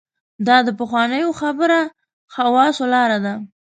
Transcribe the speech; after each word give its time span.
دا 0.47 0.57
د 0.67 0.69
پخوانو 0.79 1.29
خبره 1.39 1.79
خواصو 2.33 2.83
لاره 2.93 3.17
ده. 3.25 3.33